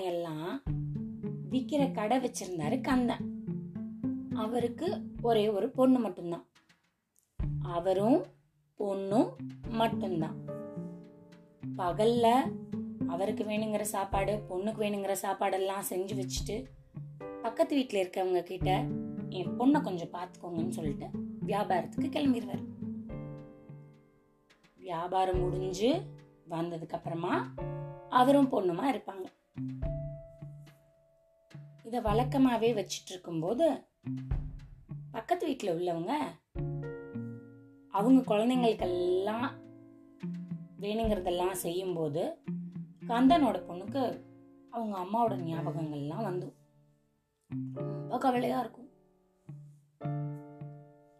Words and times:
சாமானை 0.00 0.18
எல்லாம் 0.18 0.52
விக்கிற 1.50 1.82
கடை 1.92 2.16
வச்சிருந்தாரு 2.18 2.76
கந்தன் 2.80 3.24
அவருக்கு 4.34 4.86
ஒரே 5.22 5.42
ஒரு 5.48 5.66
பொண்ணு 5.70 5.98
மட்டும்தான். 5.98 6.44
அவரும் 7.74 8.20
பொண்ணும் 8.78 9.30
மட்டும்தான். 9.70 10.36
பகல்ல 11.76 12.26
அவருக்கு 13.08 13.44
வேணுங்கிற 13.44 13.84
சாப்பாடு 13.94 14.32
பொண்ணுக்கு 14.50 14.82
வேணுங்கிற 14.84 15.16
சாப்பாடெல்லாம் 15.24 15.88
செஞ்சு 15.90 16.16
வச்சுட்டு 16.20 16.56
பக்கத்து 17.42 17.74
வீட்டில் 17.74 18.02
இருக்கவங்க 18.04 18.42
கிட்ட 18.42 18.70
என் 19.38 19.56
பொண்ணை 19.58 19.80
கொஞ்சம் 19.82 20.14
பார்த்துக்கோங்கன்னு 20.14 20.76
சொல்லிட்டு 20.78 21.08
வியாபாரத்துக்கு 21.46 22.08
கிளம்பிடுவார் 22.16 22.64
வியாபாரம் 24.78 25.42
முடிஞ்சு 25.42 25.90
வந்ததுக்கு 26.50 26.96
அப்புறமா 26.98 27.34
அவரும் 28.20 28.52
பொண்ணுமா 28.52 28.86
இருப்பாங்க. 28.92 29.26
இதை 31.90 32.00
வழக்கமாகவே 32.02 32.68
வச்சுட்டு 32.74 33.10
இருக்கும்போது 33.10 33.64
பக்கத்து 35.10 35.46
வீட்டில் 35.46 35.70
உள்ளவங்க 35.70 36.12
அவங்க 37.94 38.20
குழந்தைங்களுக்கெல்லாம் 38.28 39.46
வேணுங்கிறதெல்லாம் 40.80 41.56
செய்யும்போது 41.62 42.22
கந்தனோட 43.06 43.56
பொண்ணுக்கு 43.68 44.02
அவங்க 44.70 44.94
அம்மாவோட 44.98 45.38
ஞாபகங்கள்லாம் 45.48 46.22
வந்து 46.22 46.48
ரொம்ப 47.78 48.18
கவலையாக 48.18 48.62
இருக்கும். 48.62 48.88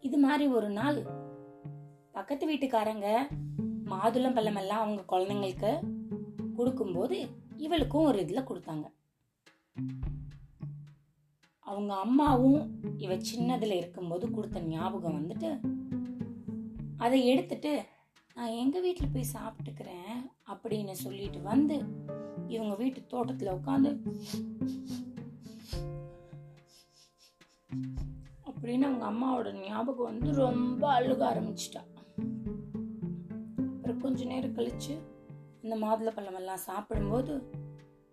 இது 0.00 0.18
மாதிரி 0.18 0.46
ஒரு 0.46 0.70
நாள் 0.70 1.02
பக்கத்து 2.12 2.46
வீட்டுக்காரங்க 2.50 3.08
மாதுளம் 3.92 4.38
பழமெல்லாம் 4.38 4.84
அவங்க 4.84 5.16
குழந்தைங்களுக்கு 5.16 5.72
கொடுக்கும்போது 6.56 7.18
இவளுக்கும் 7.56 8.04
ஒரு 8.04 8.20
இதில் 8.20 8.48
கொடுத்தாங்க. 8.50 8.86
அவங்க 11.70 11.94
அம்மாவும் 11.94 12.62
இவ 12.98 13.12
சின்னதில் 13.20 13.72
இருக்கும்போது 13.72 14.30
கொடுத்த 14.30 14.60
ஞாபகம் 14.60 15.18
வந்துட்டு 15.18 15.50
அதை 16.96 17.18
எடுத்துட்டு 17.26 17.72
நான் 18.34 18.54
எங்கள் 18.54 18.82
வீட்டில் 18.82 19.12
போய் 19.12 19.32
சாப்பிட்டுக்கிறேன் 19.32 20.16
அப்படின்னு 20.50 20.90
சொல்லிட்டு 20.90 21.40
வந்து 21.42 21.76
இவங்க 22.48 22.74
வீட்டு 22.74 23.06
தோட்டத்தில் 23.06 23.52
உட்காந்து 23.52 23.90
அப்படின்னு 28.44 28.86
அவங்க 28.88 29.06
அம்மாவோட 29.10 29.52
ஞாபகம் 29.62 30.10
வந்து 30.10 30.30
ரொம்ப 30.34 30.82
அழுக 31.00 31.22
ஆரம்பிச்சிட்டா. 31.32 31.82
அப்புறம் 33.56 34.00
கொஞ்ச 34.00 34.24
நேரம் 34.24 34.56
கழிச்சு 34.56 34.94
இந்த 35.62 35.76
மாதுளப்பழம் 35.76 36.34
எல்லாம் 36.34 36.64
சாப்பிடும்போது 36.68 37.34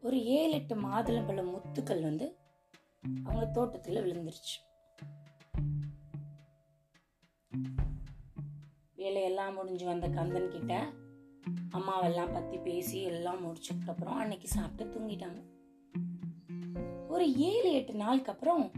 ஒரு 0.01 0.17
ஏழு 0.25 0.51
எட்டு 0.51 0.75
மாதுளம்பழம் 0.75 1.53
முத்துக்கள் 1.53 2.01
வந்து 2.01 2.27
அவங்க 3.23 3.45
தோட்டத்தில் 3.45 3.95
விழுந்துருச்சு. 3.95 4.55
வேலையெல்லாம் 8.95 9.53
முடிஞ்சு 9.53 9.85
வந்த 9.85 10.09
கந்தன் 10.09 10.49
கிட்ட 10.49 10.93
அம்மாவெல்லாம் 11.71 12.33
பத்தி 12.33 12.57
பேசி 12.57 13.01
எல்லாம் 13.01 13.45
முடிச்சதுக்கு 13.45 13.87
அப்புறம் 13.87 14.15
அன்னைக்கு 14.15 14.47
சாப்பிட்டு 14.47 14.99
தூங்கிட்டாங்க. 14.99 15.43
ஒரு 17.07 17.35
ஏழு 17.37 17.71
எட்டு 17.71 17.93
நாளுக்கு 17.93 18.31
அப்புறம் 18.31 18.71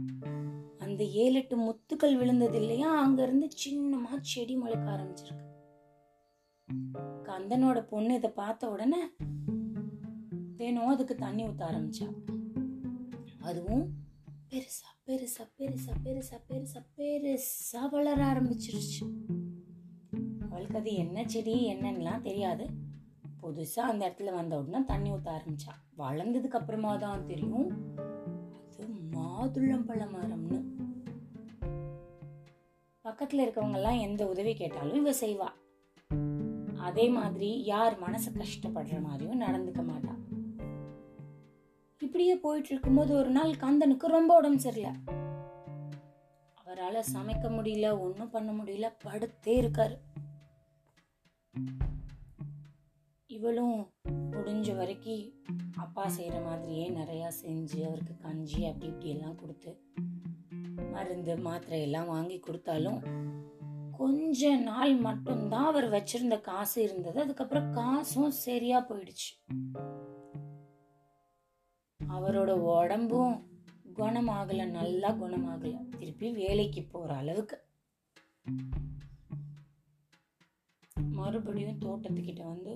அந்த 0.79 1.03
ஏழு 1.03 1.33
எட்டு 1.33 1.57
முத்துக்கள் 1.57 2.17
விழுந்தது 2.17 2.59
இல்லையா? 2.59 3.01
அங்க 3.01 3.23
இருந்து 3.23 3.49
சின்னமா 3.65 4.19
செடி 4.21 4.55
முளைக்க 4.55 4.89
ஆரம்பிச்சிருக்கு. 4.89 5.47
கந்தனோட 7.23 7.81
பொண்ணு 7.81 8.13
இதை 8.13 8.29
பார்த்த 8.29 8.69
உடனே 8.69 9.01
தினம் 10.57 10.87
அதுக்கு 10.87 11.15
தண்ணி 11.15 11.43
ஊத்த 11.43 11.63
ஆரம்பிச்சா? 11.71 12.07
அதுவும் 13.41 14.07
பெருசா 14.51 14.89
பெருசா 15.05 15.43
பெருசா 15.57 15.93
பெருசா 16.03 16.37
பெருசா 16.47 16.79
பெருசா 16.97 17.89
வளர 17.89 18.25
ஆரம்பிச்சிருச்சு. 18.25 19.03
அவளுக்கு 20.49 20.77
அது 20.77 20.93
என்ன 20.93 21.27
செடி 21.27 21.73
என்னன்னுலாம் 21.73 22.21
தெரியாது. 22.21 22.67
புதுசா 23.41 23.79
அந்த 23.79 24.01
இடத்துல 24.07 24.31
வந்த 24.31 24.59
உடனே 24.59 24.85
தண்ணி 24.85 25.11
ஊத்த 25.11 25.29
ஆரம்பிச்சா. 25.37 25.73
வளர்ந்ததுக்கு 25.97 26.59
அப்புறமா 26.59 26.97
தான் 26.97 27.25
தெரியும். 27.25 27.69
அது 28.57 28.87
மாதுளம்பழ 28.87 30.01
மரம்னு 30.15 30.59
பக்கத்துல 33.05 33.45
இருக்கவங்க 33.45 33.73
எல்லாம் 33.73 33.99
எந்த 33.99 34.27
உதவி 34.27 34.55
கேட்டாலும் 34.55 34.95
இவ 34.95 35.11
செய்வா. 35.11 35.47
அதே 36.79 37.09
மாதிரி 37.09 37.63
யார் 37.63 37.99
மனசு 37.99 38.31
கஷ்டப்படுற 38.31 39.01
மாதிரியும் 39.01 39.41
நடந்துக்க 39.41 39.81
மாட்டா. 39.83 39.98
இப்படியே 42.19 42.39
போயிட்டு 42.41 42.69
இருக்கும்போது 42.69 43.11
ஒரு 43.15 43.29
நாள் 43.29 43.51
கந்தனுக்கு 43.51 44.07
ரொம்ப 44.07 44.35
உடம்பு 44.35 44.59
சரியில்லை. 44.59 44.99
அவரால் 46.53 46.97
சமைக்க 47.13 47.45
முடியல 47.57 47.99
ஒன்றும் 47.99 48.29
பண்ண 48.29 48.49
முடியல 48.51 48.87
படுத்தே 49.03 49.53
இருக்காரு. 49.61 49.95
இவளும் 53.27 53.89
முடிஞ்ச 54.31 54.75
வரைக்கும் 54.75 55.23
அப்பா 55.77 56.07
செய்கிற 56.07 56.41
மாதிரியே 56.41 56.89
நிறையா 56.89 57.29
செஞ்சு 57.43 57.79
அவருக்கு 57.87 58.17
கஞ்சி 58.17 58.65
அப்படி 58.65 58.85
இப்படி 58.85 59.09
எல்லாம் 59.09 59.35
கொடுத்து 59.35 59.73
மருந்து 60.91 61.37
மாத்திரை 61.37 61.81
எல்லாம் 61.81 62.07
வாங்கி 62.07 62.39
கொடுத்தாலும் 62.39 63.01
கொஞ்ச 63.91 64.55
நாள் 64.55 64.95
மட்டும்தான் 64.95 65.65
அவர் 65.65 65.89
வச்சிருந்த 65.89 66.41
காசு 66.41 66.83
இருந்தது. 66.83 67.21
அதுக்கப்புறம் 67.21 67.71
காசும் 67.73 68.31
சரியா 68.31 68.85
போயிடுச்சு. 68.89 69.31
அவரோட 72.09 72.51
உடம்பும் 72.51 73.35
குணமாகல 73.95 74.65
நல்லா 74.69 75.09
குணமாகல. 75.11 75.97
திருப்பி 75.97 76.31
வேலைக்கு 76.31 76.83
போற 76.83 77.15
அளவுக்கு. 77.15 77.57
மறுபடியும் 81.11 81.79
தோட்டத்துக்கிட்ட 81.79 82.43
வந்து 82.43 82.71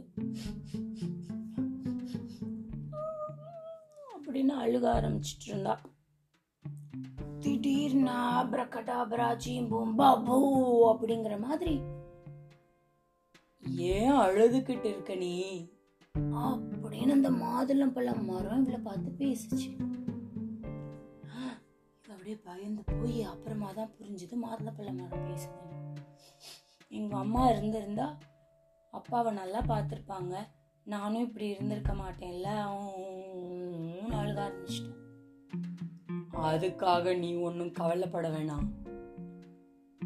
அப்படின்னு 4.17 4.53
அழுக 4.63 4.85
ஆரம்பிச்சிட்டு 4.97 5.45
இருந்தா. 5.45 5.81
திடீர்னு 7.39 8.11
அப்ரகடாபராஜியும் 8.11 9.69
பூம்பா 9.73 10.23
பூ 10.25 10.35
அப்படிங்கிற 10.93 11.39
மாதிரி 11.39 11.81
ஏன் 13.61 14.11
அழுதுகிட்டு 14.11 14.85
இருக்க 14.85 15.15
நீ? 15.15 15.33
அப்படின்னு 16.15 17.15
அந்த 17.17 17.29
மாதுளம்பழம் 17.31 18.25
மரம் 18.25 18.61
இவளை 18.61 18.79
பார்த்து 18.79 19.09
பேசுச்சு. 19.21 19.69
அப்படியே 22.09 22.35
பயந்து 22.43 22.83
போய் 22.89 23.21
அப்புறமா 23.21 23.69
தான் 23.71 23.93
புரிஞ்சுது 23.97 24.35
மாதுளம்பழ 24.43 24.89
மரம் 24.99 25.25
பேசுது. 25.29 25.57
எங்க 26.87 27.17
அம்மா 27.17 27.49
இருந்திருந்தா 27.49 28.07
அப்பாவை 28.91 29.31
நல்லா 29.33 29.61
பார்த்துருப்பாங்க. 29.61 30.33
நானும் 30.85 31.21
இப்படி 31.21 31.47
இருந்திருக்க 31.47 31.93
மாட்டேன்ல 31.93 32.47
அவன் 32.67 34.13
அழுக 34.21 34.39
ஆரம்பிச்சிட்டேன். 34.45 34.99
அதுக்காக 36.49 37.17
நீ 37.17 37.35
ஒன்றும் 37.47 37.71
கவலைப்பட 37.71 38.29
வேணாம். 38.29 38.67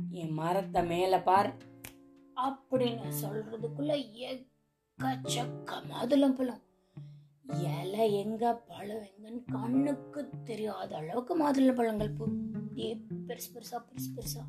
என் 0.10 0.34
மரத்தை 0.34 0.84
மேல 0.86 1.22
பார் 1.22 1.52
அப்படின்னு 2.38 3.08
சொல்றதுக்குள்ள 3.24 3.94
எக்கச்சக்க 5.04 5.72
மாதுளம்பழம் 5.90 6.62
இலை 7.62 8.14
எங்க 8.14 8.56
பழம் 8.56 9.04
எங்கன்னு 9.04 9.44
கண்ணுக்கு 9.46 10.30
தெரியாத 10.44 10.96
அளவுக்கு 10.96 11.34
மாதுளம்பழங்கள் 11.42 12.16
பூ. 12.16 12.26
அப்படியே 12.54 13.06
பெருசு 13.28 13.50
பெருசா 13.54 13.84
பெருசு 13.88 14.10
பெருசா. 14.16 14.42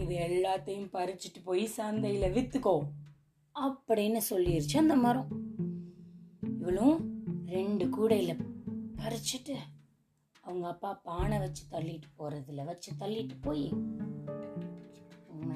இது 0.00 0.16
எல்லாத்தையும் 0.18 0.88
பறிச்சுட்டு 0.92 1.42
போய் 1.44 1.68
சந்தையில 1.76 2.30
வித்துக்கோ. 2.36 2.76
அப்படின்னு 3.54 4.20
சொல்லிருச்சு 4.30 4.76
அந்த 4.76 4.96
மரம். 4.96 5.28
இவளும் 6.60 7.24
ரெண்டு 7.46 7.84
கூடையில 7.86 8.44
பறிச்சுட்டு 8.96 9.56
அவங்க 10.40 10.68
அப்பா 10.68 10.94
பானை 10.94 11.38
வச்சு 11.38 11.64
தள்ளிட்டு 11.70 12.08
போறதுல 12.18 12.64
வச்சு 12.64 12.92
தள்ளிட்டு 13.00 13.36
போய் 13.40 13.72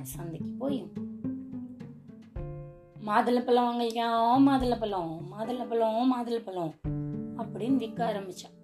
சந்தைக்கு 0.02 0.52
போய் 0.58 0.92
மாதுளப்பழம் 3.06 3.78
மாதுளை 3.78 4.04
மாதுளப்பழம் 4.46 5.14
மாதுளப்பழம் 5.32 6.10
மாதுளப்பழம் 6.12 6.72
அப்படின்னு 7.40 7.76
விற்க 7.76 8.00
ஆரம்பிச்சான். 8.10 8.54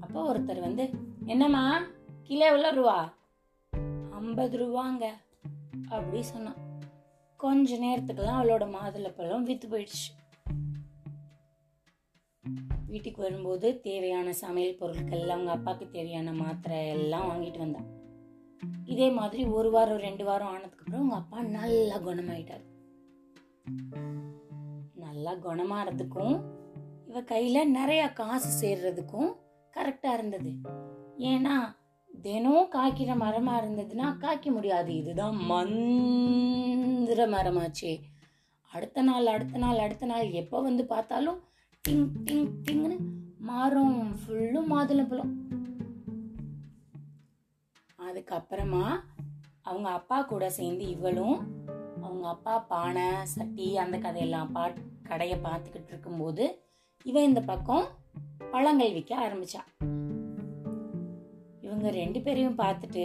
அப்போ 0.00 0.18
ஒருத்தர் 0.32 0.60
வந்து 0.60 0.84
என்னம்மா 1.26 1.62
கிலோ 2.22 2.46
எவ்வளோ 2.46 2.70
ரூபா? 2.70 3.14
ஐம்பது 4.10 4.54
ரூபாங்க 4.58 5.04
அப்படி 5.88 6.22
சொன்னான். 6.22 6.60
கொஞ்ச 7.36 7.76
நேரத்துக்குலாம் 7.78 8.38
அவளோட 8.40 8.66
மாதுளப்பழம் 8.76 9.42
வித்து 9.42 9.68
போயிடுச்சு. 9.68 10.08
வீட்டுக்கு 12.86 13.20
வரும்போது 13.22 13.80
தேவையான 13.80 14.32
சமையல் 14.32 14.80
பொருட்கள் 14.80 15.28
அவங்க 15.28 15.50
அப்பாவுக்கு 15.50 15.88
தேவையான 15.90 16.32
மாத்திரை 16.32 16.88
எல்லாம் 16.88 17.28
வாங்கிட்டு 17.30 17.58
வந்தா 17.58 17.82
இதே 18.84 19.10
மாதிரி 19.10 19.44
ஒரு 19.44 19.70
வாரம் 19.70 20.04
ரெண்டு 20.08 20.24
வாரம் 20.24 20.52
ஆனதுக்கப்புறம் 20.54 21.00
அவங்க 21.02 21.14
அப்பா 21.14 21.38
நல்லா 21.42 21.96
குணமாயிட்டார். 21.96 22.64
நல்லா 24.94 25.32
குணமாறதுக்கும் 25.32 26.36
இவ 27.06 27.20
கையில 27.20 27.64
நிறைய 27.64 28.12
காசு 28.12 28.50
சேர்றதுக்கும் 28.60 29.30
கரெக்டா 29.74 30.12
இருந்தது. 30.12 30.50
ஏன்னா 31.18 31.76
தினம் 32.22 32.68
காய்க்கிற 32.72 33.12
மரமா 33.22 33.52
இருந்ததுன்னா 33.60 34.16
காய்க்க 34.16 34.50
முடியாது. 34.50 34.94
இதுதான் 34.94 35.36
மந்திர 35.36 37.26
மரமாச்சே. 37.26 38.00
அடுத்த 38.70 39.02
நாள் 39.02 39.26
அடுத்த 39.26 39.58
நாள் 39.58 39.78
அடுத்த 39.78 40.06
நாள் 40.06 40.30
எப்போ 40.30 40.62
வந்து 40.62 40.84
பார்த்தாலும் 40.84 41.40
டிங் 41.88 42.08
டிங் 42.24 42.48
டிங்னு 42.64 42.96
மரம் 43.38 44.16
ஃபுல்லும் 44.16 44.70
மாதுளம்பழம் 44.70 45.32
அதுக்கப்புறமா 47.98 49.00
அவங்க 49.62 49.88
அப்பா 49.88 50.22
கூட 50.22 50.50
சேர்ந்து 50.50 50.88
இவளும் 50.88 51.46
அவங்க 52.18 52.36
அப்பா 52.36 52.54
பானை 52.70 53.04
சட்டி 53.32 53.66
அந்த 53.82 53.96
கதையெல்லாம் 54.04 54.48
பா 54.54 54.62
கடையை 55.08 55.36
பார்த்துக்கிட்டு 55.44 55.90
இருக்கும்போது 55.92 56.44
இவன் 57.08 57.28
இந்த 57.28 57.40
பக்கம் 57.50 57.84
பழங்கள் 58.52 58.94
விற்க 58.96 59.12
ஆரம்பிச்சான். 59.24 59.68
இவங்க 61.60 61.90
ரெண்டு 61.98 62.20
பேரையும் 62.24 62.58
பார்த்துட்டு 62.62 63.04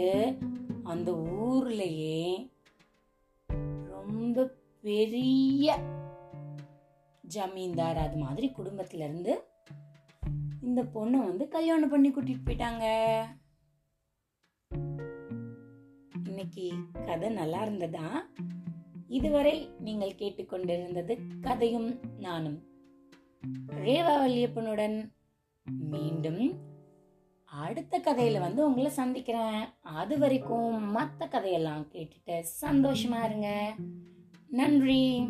அந்த 0.92 1.12
ஊர்லயே 1.44 2.18
ரொம்ப 3.92 4.46
பெரிய 4.86 5.76
ஜமீன்தார் 7.24 8.00
அது 8.06 8.18
மாதிரி 8.24 8.48
குடும்பத்துல 8.58 9.06
இருந்து 9.08 9.36
இந்த 10.68 10.82
பொண்ணை 10.96 11.20
வந்து 11.28 11.46
கல்யாணம் 11.56 11.94
பண்ணி 11.94 12.10
கூட்டிட்டு 12.10 12.46
போயிட்டாங்க. 12.48 12.84
இன்னைக்கு 16.28 16.66
கதை 17.06 17.30
நல்லா 17.40 17.62
இருந்ததா? 17.62 18.06
இதுவரை 19.08 19.70
நீங்கள் 19.78 20.14
கேட்டுக்கொண்டிருந்தது 20.14 21.18
கதையும் 21.40 22.00
நானும். 22.18 22.62
ரேவா 23.66 24.16
வல்லியப்பனுடன் 24.16 25.12
மீண்டும் 25.90 26.54
அடுத்த 27.44 27.98
கதையில 27.98 28.40
வந்து 28.40 28.66
உங்களை 28.66 28.90
சந்திக்கிறேன். 28.90 29.64
அது 29.80 30.18
வரைக்கும் 30.18 30.90
மற்ற 30.90 31.26
கதையெல்லாம் 31.26 31.86
கேட்டுட்டு 31.92 32.44
சந்தோஷமா 32.60 33.24
இருங்க. 33.24 33.74
நன்றி. 34.48 35.28